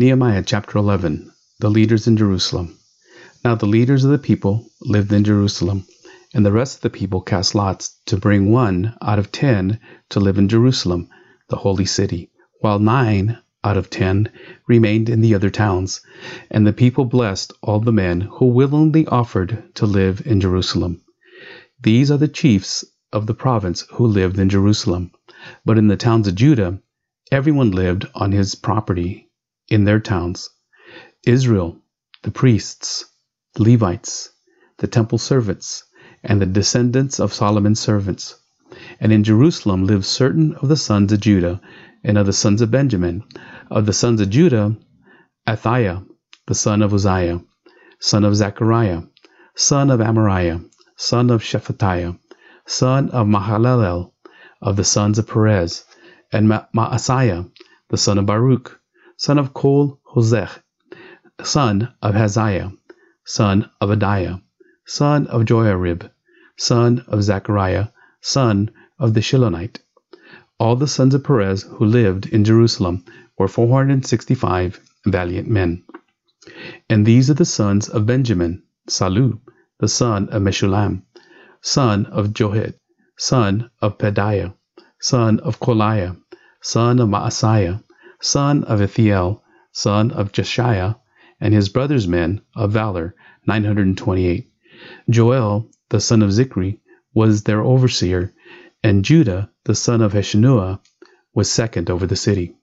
[0.00, 2.78] Nehemiah chapter 11 The leaders in Jerusalem.
[3.44, 5.88] Now the leaders of the people lived in Jerusalem,
[6.32, 9.80] and the rest of the people cast lots to bring one out of ten
[10.10, 11.08] to live in Jerusalem,
[11.48, 12.30] the holy city,
[12.60, 14.28] while nine out of ten
[14.68, 16.00] remained in the other towns.
[16.48, 21.00] And the people blessed all the men who willingly offered to live in Jerusalem.
[21.82, 25.10] These are the chiefs of the province who lived in Jerusalem.
[25.64, 26.78] But in the towns of Judah,
[27.32, 29.27] everyone lived on his property
[29.68, 30.50] in their towns
[31.26, 31.76] Israel,
[32.22, 33.04] the priests,
[33.58, 34.30] Levites,
[34.78, 35.84] the temple servants,
[36.22, 38.36] and the descendants of Solomon's servants.
[39.00, 41.60] And in Jerusalem lived certain of the sons of Judah
[42.04, 43.24] and of the sons of Benjamin.
[43.70, 44.76] Of the sons of Judah,
[45.46, 46.06] Athaiah,
[46.46, 47.42] the son of Uzziah,
[48.00, 49.02] son of Zechariah,
[49.54, 50.64] son of Amariah,
[50.96, 52.18] son of Shephatiah,
[52.66, 54.12] son of Mahalalel,
[54.62, 55.84] of the sons of Perez,
[56.32, 57.50] and Ma- Maaseiah,
[57.88, 58.77] the son of Baruch,
[59.20, 60.62] son of Kol Hosech,
[61.42, 62.72] son of Hazaiah,
[63.24, 64.40] son of Adaiah,
[64.86, 66.08] son of Joiarib,
[66.56, 67.88] son of Zechariah,
[68.20, 69.80] son of the Shilonite.
[70.60, 73.04] All the sons of Perez who lived in Jerusalem
[73.36, 75.82] were 465 valiant men.
[76.88, 79.40] And these are the sons of Benjamin, Sallu,
[79.80, 81.02] the son of Meshullam,
[81.60, 82.74] son of Joed,
[83.16, 84.54] son of Pedaiah,
[85.00, 86.16] son of Kolaiah,
[86.62, 87.82] son of Maaseiah,
[88.20, 89.42] son of Ithiel,
[89.72, 90.98] son of Jeshaiah,
[91.40, 93.14] and his brother's men of valor,
[93.46, 94.50] 928.
[95.08, 96.80] Joel, the son of Zichri,
[97.14, 98.32] was their overseer,
[98.82, 100.80] and Judah, the son of Hassenuah,
[101.34, 102.56] was second over the city.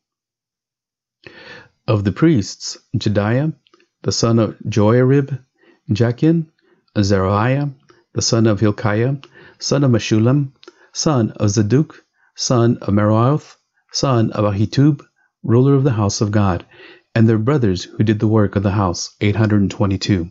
[1.87, 3.53] Of the priests, Jedaiah,
[4.03, 5.39] the son of Joiarib,
[5.89, 6.47] Jachin,
[6.95, 7.69] Azariah,
[8.13, 9.17] the son of Hilkiah,
[9.59, 10.51] son of Meshullam,
[10.93, 12.03] son of Zadok,
[12.35, 13.55] son of Meraioth,
[13.91, 15.05] son of Ahitub,
[15.45, 16.65] ruler of the house of God,
[17.13, 20.29] and their brothers who did the work of the house, 822.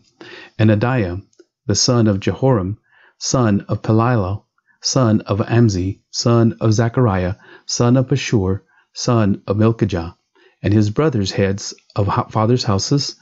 [0.59, 1.23] And Adaiah,
[1.65, 2.77] the son of Jehoram,
[3.17, 4.43] son of Pelaliah,
[4.81, 8.61] son of Amzi, son of Zechariah, son of Pashhur,
[8.93, 10.15] son of Malchijah,
[10.61, 13.15] and his brothers' heads of fathers' houses,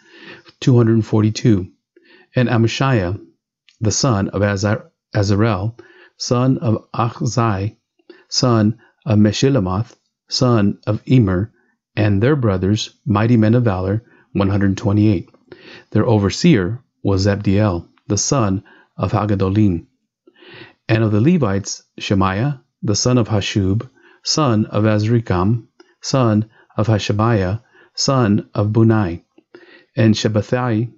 [0.60, 1.68] 242.
[2.36, 3.20] And Amashiah,
[3.80, 5.80] the son of Azar- Azarel,
[6.18, 7.78] son of Ahzai,
[8.30, 9.96] son of Meshillemoth,
[10.28, 11.53] son of Immer,
[11.96, 15.30] and their brothers, mighty men of valor, 128.
[15.92, 18.64] Their overseer was Zabdiel, the son
[18.98, 19.86] of Haggedolim.
[20.90, 23.88] And of the Levites, Shemaiah, the son of Hasshub,
[24.24, 25.68] son of Azrikam,
[26.02, 27.62] son of Hashabiah,
[27.94, 29.24] son of Bunni,
[29.96, 30.92] and Shabbethai,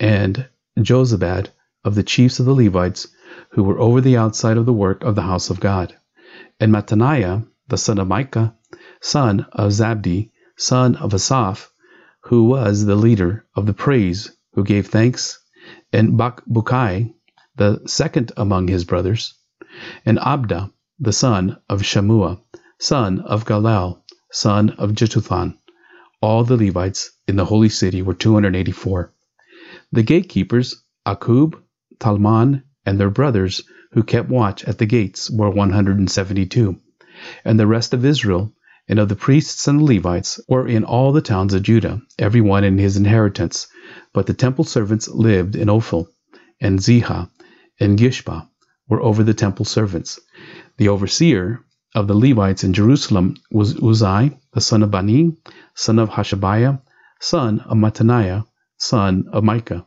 [0.00, 1.48] and Jozabad,
[1.84, 3.06] of the chiefs of the Levites,
[3.50, 5.94] who were over the outside of the work of the house of God,
[6.58, 8.54] and Mattaniah, the son of Micah,
[9.06, 11.70] son of Zabdi, son of Asaph,
[12.22, 15.40] who was the leader of the praise, who gave thanks,
[15.92, 17.12] and Bakbukiah,
[17.54, 19.34] the second among his brothers,
[20.06, 22.40] and Abda, the son of Shammua,
[22.78, 24.00] son of Galal,
[24.32, 25.58] son of Jeduthun.
[26.22, 29.12] All the Levites in the holy city were 284.
[29.92, 31.60] The gatekeepers, Akkub,
[31.98, 36.80] Talmon, and their brothers, who kept watch at the gates, were 172.
[37.44, 38.54] And the rest of Israel,
[38.88, 42.40] and of the priests and the Levites were in all the towns of Judah, every
[42.40, 43.66] one in his inheritance.
[44.12, 46.08] But the temple servants lived in Ophel,
[46.60, 47.30] and Ziha,
[47.80, 48.48] and Gishpa
[48.88, 50.20] were over the temple servants.
[50.76, 51.64] The overseer
[51.94, 55.36] of the Levites in Jerusalem was Uzzi, the son of Bani,
[55.74, 56.80] son of Hashabiah,
[57.20, 58.44] son of Mattaniah,
[58.76, 59.86] son of Micah.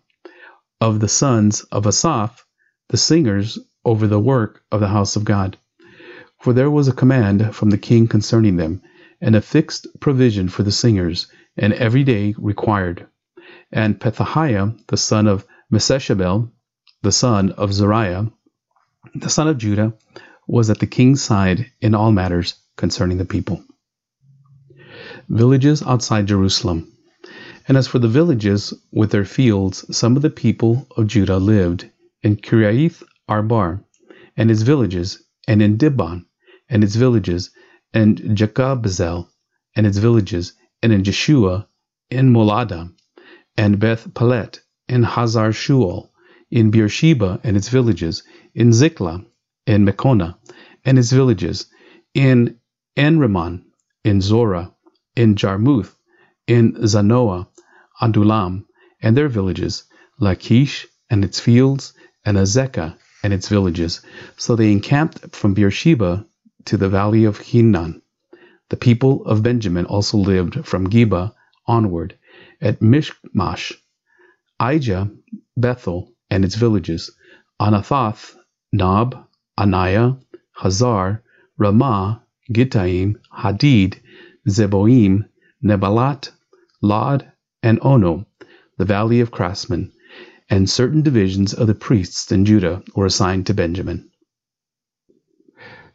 [0.81, 2.43] Of the sons of Asaph,
[2.89, 5.57] the singers over the work of the house of God.
[6.39, 8.81] For there was a command from the king concerning them,
[9.19, 11.27] and a fixed provision for the singers,
[11.57, 13.05] and every day required.
[13.69, 16.49] And Pethahiah, the son of Meshezabel,
[17.01, 18.31] the son of Zariah,
[19.13, 19.93] the son of Judah,
[20.47, 23.61] was at the king's side in all matters concerning the people.
[25.27, 26.89] Villages outside Jerusalem.
[27.67, 31.89] And as for the villages with their fields, some of the people of Judah lived
[32.21, 33.83] in Kiriath Arba
[34.37, 36.23] and its villages, and in Dibon
[36.69, 37.51] and its villages,
[37.93, 39.27] and Jekabzeel
[39.75, 40.53] and its villages,
[40.83, 41.67] and in Jeshua,
[42.09, 42.93] in Moladah,
[43.57, 46.09] and Beth Pelet, in Hazar Shual,
[46.51, 48.23] in Beersheba and its villages,
[48.53, 49.25] in Ziklag,
[49.65, 50.37] in Meconah
[50.85, 51.67] and its villages,
[52.13, 52.59] in
[52.95, 53.65] Enrimmon,
[54.03, 54.73] in Zorah,
[55.15, 55.93] in Jarmuth,
[56.47, 57.47] in Zanoah,
[58.01, 58.65] Adullam,
[59.01, 59.83] and their villages,
[60.19, 61.93] Lachish and its fields,
[62.25, 64.01] and Azekah and its villages.
[64.37, 66.25] So they encamped from Beersheba
[66.67, 68.01] to the valley of Hinnom.
[68.69, 71.33] The people of Benjamin also lived from Geba
[71.65, 72.17] onward,
[72.61, 73.73] at Michmash,
[74.59, 75.09] Aija,
[75.55, 77.11] Bethel, and its villages,
[77.59, 78.35] Anathoth,
[78.73, 79.27] Nob,
[79.57, 80.19] Anaiah,
[80.61, 81.23] Hazor,
[81.57, 82.21] Ramah,
[82.51, 83.99] Gittaim, Hadid,
[84.47, 85.25] Zeboim,
[85.63, 86.31] Neballat,
[86.81, 87.31] Lod,
[87.63, 88.25] and Ono,
[88.77, 89.91] the valley of craftsmen,
[90.49, 94.09] and certain divisions of the priests in Judah were assigned to Benjamin.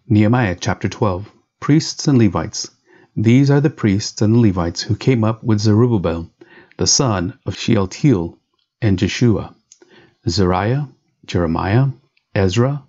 [0.08, 2.68] Nehemiah chapter 12 Priests and Levites.
[3.14, 6.28] These are the priests and the Levites who came up with Zerubbabel,
[6.76, 8.36] the son of Shealtiel,
[8.80, 9.54] and Jeshua,
[10.26, 10.88] Zariah,
[11.24, 11.86] Jeremiah,
[12.34, 12.82] Ezra,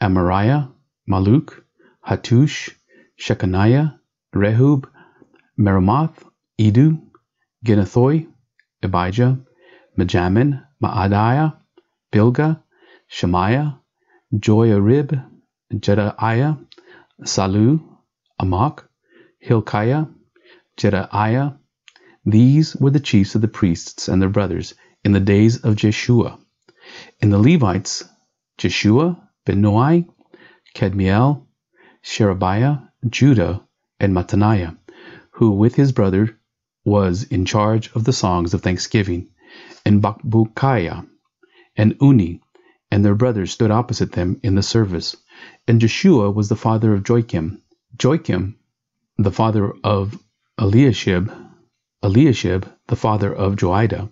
[0.00, 0.68] Amariah,
[1.08, 1.62] Malluch,
[2.04, 2.74] Hattush,
[3.16, 4.00] Shecaniah,
[4.34, 4.84] Rehum,
[5.56, 6.24] Meremoth,
[6.58, 6.98] Iddo,
[7.64, 8.26] Ginnethoi,
[8.82, 9.38] Abijah,
[9.96, 11.56] Mijamin, Maadiah,
[12.12, 12.60] Bilgah,
[13.06, 13.78] Shemaiah,
[14.34, 15.35] Joiarib,
[15.72, 16.58] Jedaiah,
[17.22, 17.80] Sallu,
[18.38, 18.88] Amok,
[19.38, 20.06] Hilkiah,
[20.76, 21.58] Jedaiah.
[22.24, 24.74] These were the chiefs of the priests and their brothers
[25.04, 26.38] in the days of Jeshua.
[27.20, 28.04] In the Levites,
[28.58, 30.08] Jeshua, Binnui,
[30.74, 31.46] Kadmiel,
[32.02, 32.78] Sherebiah,
[33.08, 33.62] Judah,
[33.98, 34.76] and Mattaniah,
[35.30, 36.38] who with his brother
[36.84, 39.28] was in charge of the songs of thanksgiving,
[39.84, 41.06] and Bakbukiah,
[41.76, 42.40] and Unni,
[42.90, 45.16] and their brothers stood opposite them in the service.
[45.68, 47.62] And Jeshua was the father of Joachim,
[48.02, 48.56] Joachim
[49.18, 50.18] the father of
[50.60, 51.30] Eliashib,
[52.02, 54.10] Eliashib the father of Joiada,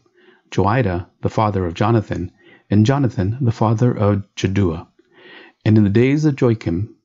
[0.51, 2.33] Joiada the father of Jonathan,
[2.71, 4.89] and Jonathan the father of Jaddua.
[5.65, 6.97] And in the days of Joachim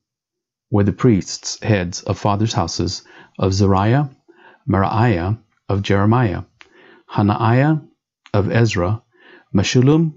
[0.70, 3.02] were the priests heads of fathers' houses
[3.38, 4.10] of Zariah,
[4.66, 5.38] Meraiah
[5.68, 6.42] of Jeremiah,
[7.08, 7.76] Hananiah
[8.34, 9.02] of Ezra,
[9.54, 10.14] Meshullam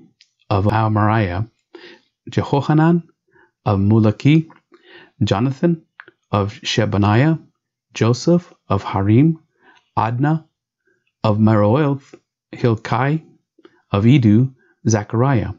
[0.49, 1.49] of Amariah,
[2.29, 3.03] Jehohanan
[3.65, 4.49] of Malluchi,
[5.23, 5.83] Jonathan
[6.31, 7.39] of Shebaniah,
[7.93, 9.39] Joseph of Harim,
[9.95, 10.45] Adna
[11.23, 12.15] of Meraioth,
[12.53, 13.23] Helkai
[13.91, 14.53] of Iddo,
[14.87, 15.53] Zechariah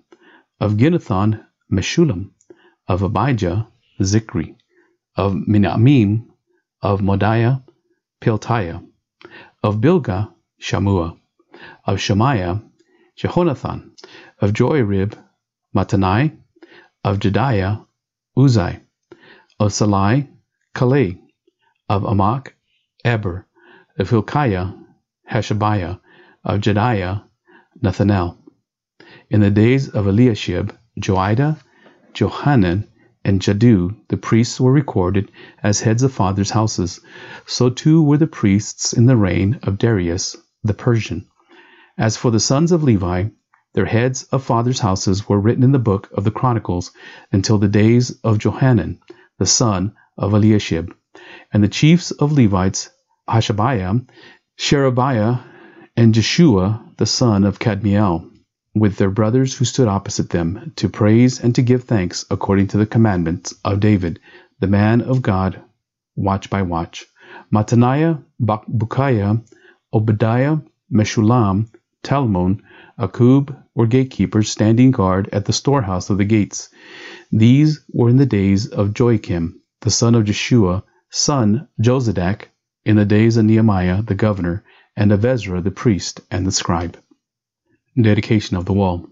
[0.61, 2.31] of Ginnethon, Meshullam
[2.89, 3.69] of Abijah,
[4.01, 4.57] Zichri,
[5.17, 6.27] of Miniamin,
[6.83, 7.63] of Moadiah,
[8.21, 8.87] Piltai
[9.63, 10.31] of Bilgah,
[10.61, 11.17] Shammua
[11.87, 12.61] of Shemaiah,
[13.19, 13.93] Jehonathan
[14.41, 15.17] of Joiarib,
[15.75, 16.37] Mattenai
[17.05, 17.87] of Jedaiah,
[18.37, 18.81] Uzzi
[19.61, 20.29] of Sallai,
[20.75, 21.19] Kallai
[21.89, 22.55] of Amok,
[23.05, 23.47] Eber
[23.99, 24.73] of Hilkiah,
[25.31, 26.01] Hashabiah
[26.45, 27.25] of Jedaiah,
[27.83, 28.37] Nethanel.
[29.31, 31.59] In the days of Eliashib, Joiada,
[32.13, 32.89] Johanan,
[33.25, 35.31] and Jaddua, the priests were recorded
[35.63, 37.01] as heads of fathers' houses.
[37.47, 41.27] So too were the priests in the reign of Darius the Persian.
[41.97, 43.29] As for the sons of Levi,
[43.75, 46.91] their heads of fathers' houses were written in the book of the Chronicles
[47.31, 49.01] until the days of Johanan,
[49.39, 50.95] the son of Eliashib.
[51.53, 52.91] And the chiefs of Levites,
[53.29, 54.07] Hashabiah,
[54.57, 55.39] Sherebiah,
[55.97, 58.31] and Jeshua, the son of Kadmiel
[58.75, 62.77] with their brothers who stood opposite them, to praise and to give thanks according to
[62.77, 64.19] the commandments of David,
[64.59, 65.61] the man of God,
[66.17, 67.07] watch by watch.
[67.53, 69.45] Mattaniah, Bakbukiah,
[69.93, 70.59] Obadiah,
[70.93, 71.69] Meshullam,
[72.05, 72.63] Talmon,
[72.99, 76.69] Akkub or gatekeepers standing guard at the storehouse of the gates.
[77.33, 82.51] These were in the days of Joachim, the son of Jeshua, son Jozadak,
[82.85, 84.63] in the days of Nehemiah the governor,
[84.97, 86.97] and of Ezra the priest and the scribe.
[88.01, 89.09] Dedication of the Wall.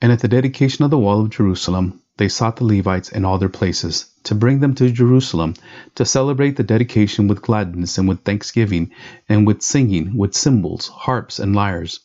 [0.00, 3.38] And at the dedication of the wall of Jerusalem, they sought the Levites in all
[3.38, 5.54] their places, to bring them to Jerusalem,
[5.94, 8.90] to celebrate the dedication with gladness and with thanksgiving,
[9.28, 12.00] and with singing, with cymbals, harps, and lyres.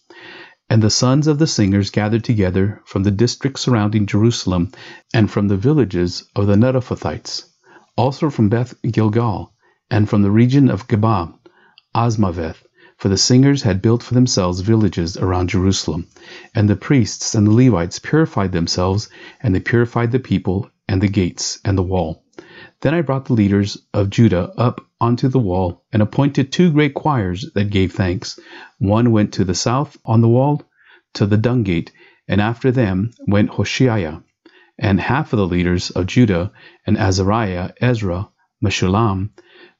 [0.69, 4.71] And the sons of the singers gathered together from the district surrounding Jerusalem,
[5.13, 7.43] and from the villages of the Netophathites,
[7.97, 9.53] also from Beth Gilgal,
[9.91, 11.33] and from the region of Geba,
[11.95, 12.62] Azmaveth,
[12.97, 16.07] for the singers had built for themselves villages around Jerusalem.
[16.55, 19.09] And the priests and the Levites purified themselves,
[19.41, 22.23] and they purified the people, and the gates, and the wall.
[22.81, 26.93] Then I brought the leaders of Judah up onto the wall, and appointed two great
[26.93, 28.39] choirs that gave thanks.
[28.79, 30.61] One went to the south on the wall,
[31.13, 31.91] to the dung gate,
[32.27, 34.21] and after them went Hoshea,
[34.77, 36.51] and half of the leaders of Judah,
[36.85, 38.29] and Azariah, Ezra,
[38.63, 39.29] Meshullam,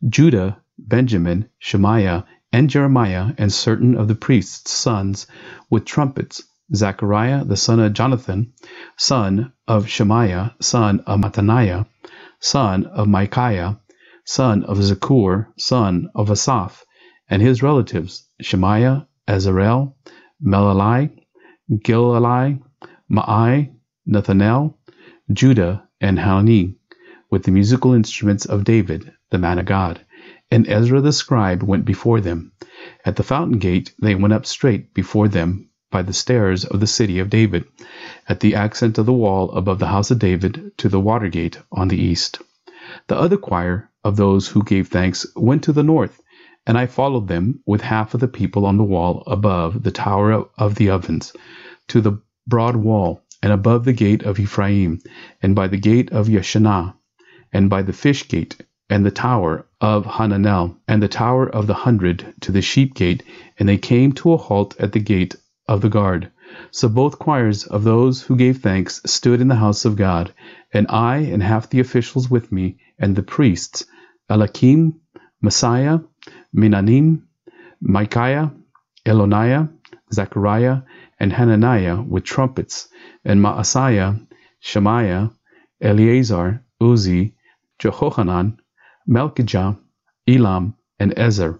[0.08, 5.26] Judah, Benjamin, Shemaiah, and Jeremiah and certain of the priests' sons
[5.72, 6.44] with trumpets,
[6.74, 8.54] Zechariah the son of Jonathan,
[8.96, 11.88] son of Shemaiah, son of Mattaniah,
[12.40, 13.80] son of Micaiah,
[14.24, 16.86] son of Zaccur, son of Asaph,
[17.28, 19.96] and his relatives, Shemaiah, Azarel,
[20.46, 21.10] Milalai,
[21.72, 22.62] Gilalai,
[23.12, 23.74] Maai,
[24.08, 24.76] Nethanel,
[25.32, 26.76] Judah, and Hanani,
[27.32, 30.06] with the musical instruments of David, the man of God
[30.54, 32.52] and Ezra the scribe went before them.
[33.04, 36.86] At the fountain gate they went up straight before them by the stairs of the
[36.86, 37.66] city of David,
[38.30, 41.58] at the accent of the wall above the house of David to the water gate
[41.72, 42.40] on the east.
[43.08, 46.22] The other choir of those who gave thanks went to the north,
[46.68, 50.46] and I followed them with half of the people on the wall above the tower
[50.56, 51.34] of the ovens,
[51.88, 55.00] to the broad wall, and above the gate of Ephraim,
[55.42, 56.94] and by the gate of Yeshanah,
[57.52, 61.74] and by the fish gate, and the tower of Hananel, and the tower of the
[61.74, 63.24] hundred to the sheep gate,
[63.58, 65.36] and they came to a halt at the gate
[65.68, 66.32] of the guard.
[66.72, 70.34] So both choirs of those who gave thanks stood in the house of God,
[70.72, 73.86] and I and half the officials with me, and the priests,
[74.30, 75.00] Eliakim,
[75.44, 76.04] Maaseiah,
[76.56, 77.24] Miniamin,
[77.82, 78.54] Micaiah,
[79.06, 79.70] Elioenai,
[80.14, 80.82] Zechariah,
[81.20, 82.88] and Hananiah with trumpets,
[83.26, 84.26] and Maaseiah,
[84.60, 85.32] Shemaiah,
[85.82, 87.34] Eleazar, Uzzi,
[87.80, 88.60] Jehohanan,
[89.08, 89.78] Malchijah,
[90.28, 91.60] Elam, and Ezer.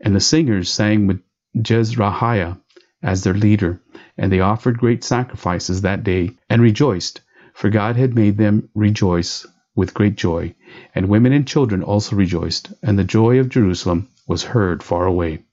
[0.00, 1.20] And the singers sang with
[1.56, 2.58] Jezrahiah
[3.02, 3.80] as their leader,
[4.16, 7.20] and they offered great sacrifices that day, and rejoiced,
[7.54, 10.54] for God had made them rejoice with great joy.
[10.94, 15.44] And women and children also rejoiced, and the joy of Jerusalem was heard far away.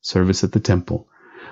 [0.00, 1.08] Service at the Temple.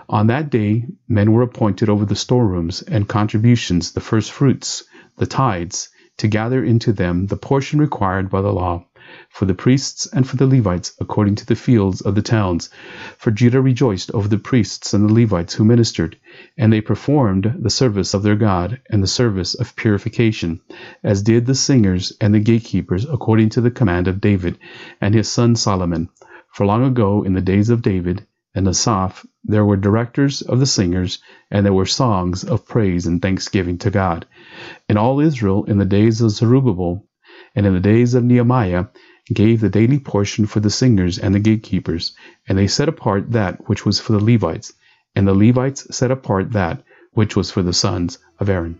[0.08, 4.84] On that day men were appointed over the storerooms and contributions, the first fruits,
[5.18, 8.84] the tithes, to gather into them the portion required by the law,
[9.30, 12.70] for the priests and for the Levites according to the fields of the towns.
[13.16, 16.16] For Judah rejoiced over the priests and the Levites who ministered,
[16.56, 20.60] and they performed the service of their God and the service of purification,
[21.02, 24.58] as did the singers and the gatekeepers according to the command of David
[25.00, 26.08] and his son Solomon.
[26.52, 30.66] For long ago, in the days of David and Asaph, there were directors of the
[30.66, 34.26] singers, and there were songs of praise and thanksgiving to God.
[34.88, 37.06] And all Israel in the days of Zerubbabel
[37.54, 38.86] and in the days of Nehemiah
[39.32, 42.12] gave the daily portion for the singers and the gatekeepers,
[42.48, 44.72] and they set apart that which was for the Levites,
[45.14, 48.78] and the Levites set apart that which was for the sons of Aaron.